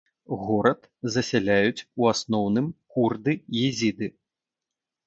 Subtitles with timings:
[0.45, 0.79] Горад
[1.15, 4.07] засяляюць ў асноўным курды-езіды.